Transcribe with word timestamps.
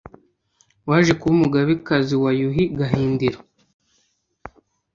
waje 0.89 1.11
kuba 1.19 1.33
umugabekazi 1.37 2.15
wa 2.23 2.31
Yuhi 2.39 2.63
Gahindiro 2.77 3.39